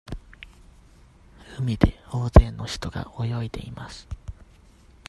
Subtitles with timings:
[1.59, 4.07] 海で大勢の人が泳いでいます。